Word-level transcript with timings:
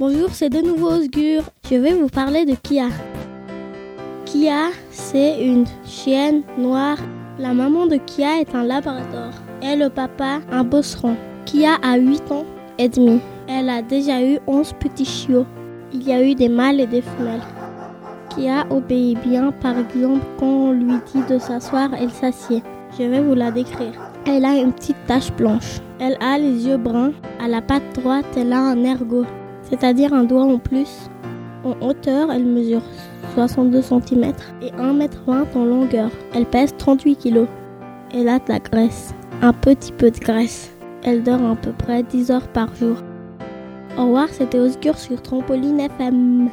Bonjour, 0.00 0.28
c'est 0.30 0.48
de 0.48 0.60
nouveau 0.60 0.92
Osgur. 0.92 1.42
Je 1.68 1.74
vais 1.74 1.92
vous 1.92 2.06
parler 2.06 2.44
de 2.44 2.54
Kia. 2.54 2.86
Kia, 4.26 4.68
c'est 4.90 5.44
une 5.44 5.64
chienne 5.84 6.42
noire. 6.56 6.98
La 7.36 7.52
maman 7.52 7.88
de 7.88 7.96
Kia 7.96 8.38
est 8.40 8.54
un 8.54 8.62
labrador 8.62 9.32
et 9.60 9.74
le 9.74 9.88
papa 9.88 10.38
un 10.52 10.62
bosseron. 10.62 11.16
Kia 11.46 11.78
a 11.82 11.96
8 11.96 12.30
ans 12.30 12.44
et 12.78 12.88
demi. 12.88 13.18
Elle 13.48 13.68
a 13.68 13.82
déjà 13.82 14.22
eu 14.22 14.38
11 14.46 14.72
petits 14.74 15.04
chiots. 15.04 15.46
Il 15.92 16.06
y 16.06 16.12
a 16.12 16.22
eu 16.22 16.36
des 16.36 16.48
mâles 16.48 16.78
et 16.78 16.86
des 16.86 17.02
femelles. 17.02 17.42
Kia 18.30 18.68
obéit 18.70 19.18
bien, 19.26 19.50
par 19.50 19.76
exemple, 19.76 20.24
quand 20.38 20.46
on 20.46 20.70
lui 20.70 20.94
dit 21.12 21.24
de 21.28 21.40
s'asseoir, 21.40 21.90
elle 22.00 22.12
s'assied. 22.12 22.62
Je 22.96 23.02
vais 23.02 23.20
vous 23.20 23.34
la 23.34 23.50
décrire. 23.50 23.94
Elle 24.26 24.44
a 24.44 24.54
une 24.58 24.72
petite 24.72 25.04
tache 25.08 25.32
blanche. 25.32 25.80
Elle 25.98 26.16
a 26.20 26.38
les 26.38 26.68
yeux 26.68 26.76
bruns. 26.76 27.14
À 27.44 27.48
la 27.48 27.60
patte 27.60 28.00
droite, 28.00 28.26
elle 28.36 28.52
a 28.52 28.60
un 28.60 28.84
ergot, 28.84 29.24
c'est-à-dire 29.68 30.12
un 30.12 30.24
doigt 30.24 30.44
en 30.44 30.58
plus. 30.58 31.10
En 31.64 31.74
hauteur, 31.86 32.30
elle 32.30 32.44
mesure 32.44 32.82
62 33.34 33.82
cm 33.82 34.32
et 34.62 34.70
1,20 34.70 35.02
m 35.02 35.46
en 35.54 35.64
longueur. 35.64 36.10
Elle 36.34 36.46
pèse 36.46 36.74
38 36.78 37.16
kg. 37.16 37.46
Elle 38.14 38.28
a 38.28 38.38
de 38.38 38.48
la 38.48 38.58
graisse, 38.58 39.14
un 39.42 39.52
petit 39.52 39.92
peu 39.92 40.10
de 40.10 40.18
graisse. 40.18 40.72
Elle 41.04 41.22
dort 41.22 41.44
à 41.44 41.56
peu 41.56 41.72
près 41.72 42.02
10 42.02 42.30
heures 42.30 42.48
par 42.48 42.74
jour. 42.74 42.96
Au 43.98 44.06
revoir, 44.06 44.28
c'était 44.28 44.58
Osgur 44.58 44.96
sur 44.96 45.20
Trampoline 45.20 45.80
FM. 45.80 46.50